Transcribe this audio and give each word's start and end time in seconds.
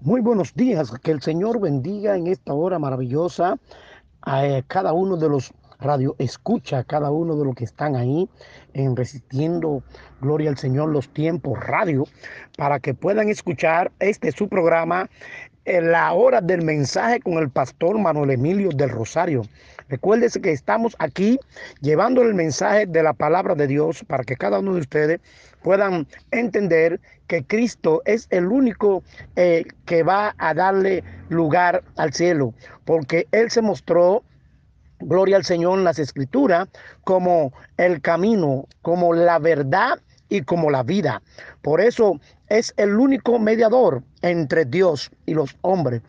Muy 0.00 0.20
buenos 0.20 0.54
días, 0.54 0.92
que 1.02 1.10
el 1.10 1.20
Señor 1.20 1.58
bendiga 1.60 2.16
en 2.16 2.28
esta 2.28 2.54
hora 2.54 2.78
maravillosa 2.78 3.58
a 4.22 4.46
eh, 4.46 4.64
cada 4.68 4.92
uno 4.92 5.16
de 5.16 5.28
los 5.28 5.52
radio 5.80 6.16
escucha, 6.18 6.78
a 6.78 6.84
cada 6.84 7.10
uno 7.10 7.36
de 7.36 7.44
los 7.44 7.54
que 7.54 7.64
están 7.64 7.96
ahí 7.96 8.28
en 8.74 8.96
Resistiendo 8.96 9.82
Gloria 10.20 10.50
al 10.50 10.58
Señor 10.58 10.90
los 10.90 11.08
tiempos 11.08 11.58
radio, 11.60 12.04
para 12.56 12.80
que 12.80 12.94
puedan 12.94 13.28
escuchar 13.28 13.92
este 14.00 14.32
su 14.32 14.48
programa 14.48 15.08
en 15.64 15.92
la 15.92 16.12
hora 16.14 16.40
del 16.40 16.62
mensaje 16.62 17.20
con 17.20 17.34
el 17.34 17.50
pastor 17.50 17.98
Manuel 17.98 18.30
Emilio 18.30 18.70
del 18.70 18.88
Rosario. 18.88 19.42
Recuérdese 19.88 20.40
que 20.40 20.52
estamos 20.52 20.96
aquí 20.98 21.38
llevando 21.80 22.22
el 22.22 22.34
mensaje 22.34 22.86
de 22.86 23.02
la 23.02 23.12
palabra 23.12 23.54
de 23.54 23.66
Dios 23.66 24.04
para 24.06 24.24
que 24.24 24.36
cada 24.36 24.58
uno 24.58 24.74
de 24.74 24.80
ustedes 24.80 25.20
puedan 25.62 26.06
entender 26.30 27.00
que 27.26 27.44
Cristo 27.44 28.02
es 28.04 28.26
el 28.30 28.46
único 28.46 29.02
eh, 29.36 29.64
que 29.86 30.02
va 30.02 30.34
a 30.38 30.54
darle 30.54 31.04
lugar 31.28 31.82
al 31.96 32.12
cielo, 32.12 32.54
porque 32.84 33.26
Él 33.32 33.50
se 33.50 33.62
mostró 33.62 34.22
gloria 35.00 35.36
al 35.36 35.44
Señor 35.44 35.78
en 35.78 35.84
las 35.84 35.98
escrituras, 35.98 36.68
como 37.04 37.52
el 37.76 38.00
camino, 38.00 38.66
como 38.82 39.14
la 39.14 39.38
verdad 39.38 40.00
y 40.28 40.42
como 40.42 40.70
la 40.70 40.82
vida. 40.82 41.22
Por 41.62 41.80
eso 41.80 42.20
es 42.48 42.74
el 42.76 42.98
único 42.98 43.38
mediador 43.38 44.02
entre 44.22 44.64
Dios 44.64 45.10
y 45.26 45.34
los 45.34 45.56
hombres, 45.62 46.02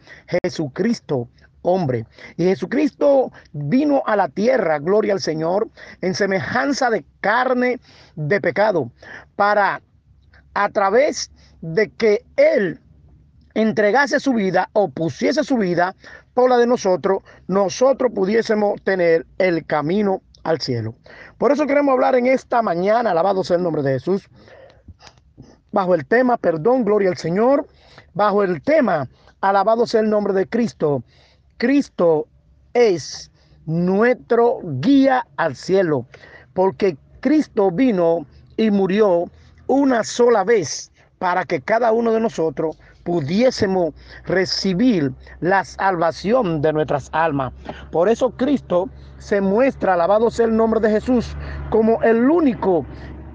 Jesucristo 0.44 1.27
hombre. 1.61 2.05
Y 2.38 2.45
Jesucristo 2.45 3.31
vino 3.52 4.02
a 4.05 4.16
la 4.16 4.30
tierra, 4.30 4.80
gloria 4.80 5.13
al 5.13 5.21
Señor, 5.21 5.69
en 6.02 6.13
semejanza 6.13 6.89
de 6.89 7.03
carne 7.21 7.80
de 8.16 8.41
pecado, 8.41 8.91
para 9.35 9.81
a 10.53 10.69
través 10.69 11.31
de 11.61 11.89
que 11.89 12.23
Él 12.38 12.80
entregase 13.53 14.20
su 14.20 14.34
vida 14.34 14.70
o 14.73 14.89
pusiese 14.89 15.44
su 15.44 15.58
vida 15.58 15.95
por 16.34 16.49
la 16.49 16.58
de 16.58 16.67
nosotros, 16.67 17.23
nosotros 17.47 18.11
pudiésemos 18.14 18.81
tener 18.83 19.25
el 19.38 19.66
camino 19.66 20.22
al 20.44 20.61
cielo. 20.61 20.95
Por 21.38 21.52
eso 21.52 21.67
queremos 21.67 21.94
hablar 21.94 22.16
en 22.16 22.27
esta 22.27 22.61
mañana, 22.61 23.11
alabado 23.11 23.44
sea 23.44 23.58
el 23.58 23.64
nombre 23.64 23.81
de 23.81 23.94
Jesús, 23.94 24.27
bajo 25.72 25.95
el 25.95 26.05
tema, 26.05 26.38
perdón, 26.38 26.83
gloria 26.83 27.09
al 27.09 27.17
Señor, 27.17 27.67
bajo 28.14 28.44
el 28.44 28.61
tema, 28.61 29.08
alabado 29.42 29.86
sea 29.86 30.02
el 30.02 30.09
nombre 30.09 30.33
de 30.33 30.47
Cristo. 30.47 31.03
Cristo 31.58 32.27
es 32.73 33.31
nuestro 33.66 34.59
guía 34.64 35.25
al 35.38 35.55
cielo, 35.55 36.05
porque 36.53 36.97
Cristo 37.20 37.72
vino 37.72 38.25
y 38.58 38.72
murió 38.72 39.25
una 39.67 40.03
sola 40.03 40.44
vez 40.44 40.92
para 41.20 41.45
que 41.45 41.61
cada 41.61 41.92
uno 41.92 42.11
de 42.11 42.20
nosotros 42.20 42.77
pudiésemos 43.03 43.94
recibir 44.25 45.11
la 45.42 45.64
salvación 45.64 46.61
de 46.61 46.73
nuestras 46.73 47.09
almas. 47.11 47.53
Por 47.92 48.09
eso 48.09 48.31
Cristo 48.31 48.89
se 49.17 49.42
muestra, 49.42 49.94
alabado 49.94 50.30
sea 50.31 50.45
el 50.45 50.55
nombre 50.55 50.80
de 50.80 50.92
Jesús, 50.92 51.36
como 51.70 52.02
el 52.03 52.30
único 52.30 52.86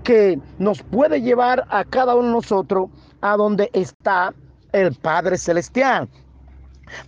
que 0.02 0.38
nos 0.58 0.82
puede 0.82 1.20
llevar 1.22 1.64
a 1.70 1.84
cada 1.84 2.14
uno 2.14 2.28
de 2.28 2.34
nosotros 2.34 2.90
a 3.20 3.36
donde 3.36 3.70
está 3.72 4.34
el 4.72 4.94
Padre 4.94 5.38
Celestial. 5.38 6.08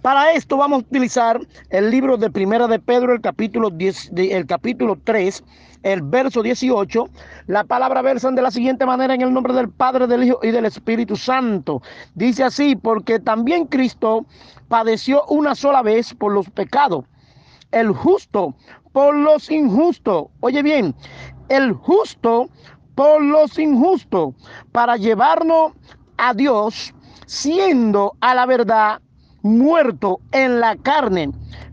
Para 0.02 0.32
esto 0.32 0.56
vamos 0.56 0.78
a 0.78 0.86
utilizar 0.86 1.40
el 1.70 1.90
libro 1.90 2.16
de 2.16 2.30
Primera 2.30 2.66
de 2.66 2.78
Pedro, 2.78 3.12
el 3.12 3.20
capítulo 3.20 3.70
10, 3.70 4.12
el 4.16 4.46
capítulo 4.46 4.98
3, 5.04 5.42
el 5.82 6.02
verso 6.02 6.42
18. 6.42 7.08
La 7.46 7.64
palabra 7.64 8.02
versa 8.02 8.30
de 8.30 8.42
la 8.42 8.50
siguiente 8.50 8.86
manera 8.86 9.14
en 9.14 9.22
el 9.22 9.32
nombre 9.32 9.52
del 9.54 9.70
Padre, 9.70 10.06
del 10.06 10.24
Hijo 10.24 10.40
y 10.42 10.50
del 10.50 10.64
Espíritu 10.64 11.16
Santo. 11.16 11.82
Dice 12.14 12.44
así, 12.44 12.76
porque 12.76 13.18
también 13.18 13.66
Cristo 13.66 14.26
padeció 14.68 15.24
una 15.26 15.54
sola 15.54 15.82
vez 15.82 16.14
por 16.14 16.32
los 16.32 16.50
pecados, 16.50 17.04
el 17.70 17.90
justo 17.92 18.54
por 18.92 19.14
los 19.14 19.50
injustos. 19.50 20.26
Oye 20.40 20.62
bien, 20.62 20.94
el 21.48 21.72
justo 21.72 22.48
por 22.94 23.22
los 23.22 23.58
injustos, 23.58 24.34
para 24.72 24.96
llevarnos 24.96 25.72
a 26.16 26.32
Dios, 26.32 26.94
siendo 27.26 28.16
a 28.20 28.34
la 28.34 28.46
verdad 28.46 29.00
muerto 29.46 30.20
en 30.32 30.60
la 30.60 30.76
carne, 30.76 31.30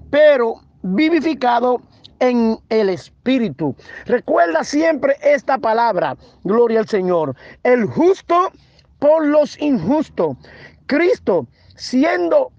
pero 0.10 0.56
vivificado 0.84 1.82
en 2.20 2.58
el 2.70 2.90
Espíritu. 2.90 3.76
Recuerda 4.06 4.64
siempre 4.64 5.16
esta 5.22 5.58
palabra, 5.58 6.16
gloria 6.44 6.80
al 6.80 6.88
Señor. 6.88 7.36
El 7.64 7.86
justo 7.86 8.52
por 9.00 9.26
los 9.26 9.60
injustos. 9.60 10.38
Cristo 10.86 11.48
siendo 11.76 12.52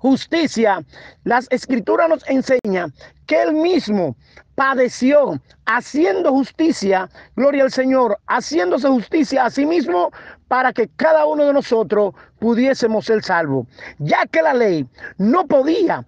justicia, 0.00 0.82
las 1.24 1.46
escrituras 1.50 2.08
nos 2.08 2.28
enseñan 2.28 2.92
que 3.26 3.42
él 3.42 3.52
mismo 3.52 4.16
padeció 4.54 5.40
haciendo 5.66 6.32
justicia, 6.32 7.08
gloria 7.36 7.64
al 7.64 7.70
Señor, 7.70 8.18
haciéndose 8.26 8.88
justicia 8.88 9.44
a 9.44 9.50
sí 9.50 9.64
mismo 9.64 10.10
para 10.48 10.72
que 10.72 10.88
cada 10.96 11.26
uno 11.26 11.44
de 11.44 11.52
nosotros 11.52 12.14
pudiésemos 12.38 13.04
ser 13.06 13.22
salvos, 13.22 13.66
ya 13.98 14.26
que 14.26 14.42
la 14.42 14.54
ley 14.54 14.86
no 15.18 15.46
podía 15.46 16.04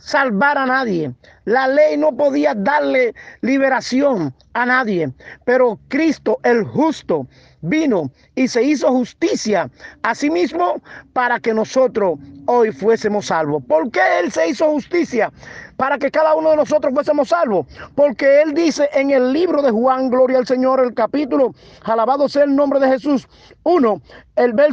salvar 0.00 0.58
a 0.58 0.66
nadie. 0.66 1.14
La 1.44 1.68
ley 1.68 1.96
no 1.96 2.16
podía 2.16 2.54
darle 2.54 3.14
liberación 3.40 4.34
a 4.54 4.66
nadie, 4.66 5.12
pero 5.44 5.78
Cristo 5.88 6.38
el 6.42 6.64
justo 6.64 7.26
vino 7.62 8.10
y 8.34 8.48
se 8.48 8.62
hizo 8.62 8.90
justicia 8.90 9.70
a 10.02 10.14
sí 10.14 10.30
mismo 10.30 10.80
para 11.12 11.38
que 11.40 11.52
nosotros 11.54 12.18
hoy 12.46 12.72
fuésemos 12.72 13.26
salvos. 13.26 13.62
¿Por 13.66 13.90
qué 13.90 14.00
Él 14.20 14.32
se 14.32 14.48
hizo 14.48 14.70
justicia? 14.70 15.32
Para 15.76 15.98
que 15.98 16.10
cada 16.10 16.34
uno 16.34 16.50
de 16.50 16.56
nosotros 16.56 16.92
fuésemos 16.92 17.28
salvos. 17.28 17.66
Porque 17.94 18.42
Él 18.42 18.54
dice 18.54 18.88
en 18.92 19.10
el 19.10 19.32
libro 19.32 19.62
de 19.62 19.70
Juan, 19.70 20.10
Gloria 20.10 20.38
al 20.38 20.46
Señor, 20.46 20.80
el 20.80 20.94
capítulo, 20.94 21.54
alabado 21.84 22.28
sea 22.28 22.44
el 22.44 22.54
nombre 22.54 22.80
de 22.80 22.88
Jesús, 22.88 23.28
uno, 23.62 24.00
el 24.36 24.52
verso 24.52 24.68